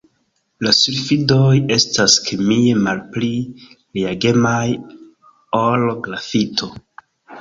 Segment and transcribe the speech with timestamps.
[0.67, 3.29] La sulfidoj estas kemie malpli
[3.99, 4.65] reagemaj
[5.63, 6.73] ol grafito.